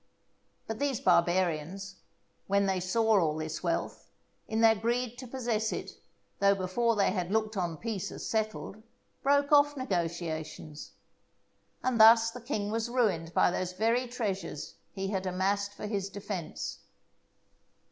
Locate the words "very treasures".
13.73-14.73